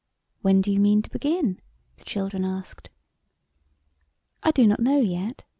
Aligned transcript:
"When 0.41 0.61
do 0.61 0.71
you 0.71 0.79
mean 0.79 1.03
to 1.03 1.11
begin?" 1.11 1.61
the 1.99 2.03
children 2.03 2.43
asked. 2.43 2.89
"I 4.41 4.49
do 4.49 4.65
not 4.65 4.79
know 4.79 4.99
yet. 4.99 5.43